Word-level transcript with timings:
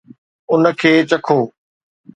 ان 0.51 0.63
کي 0.79 0.93
چکو 1.09 1.37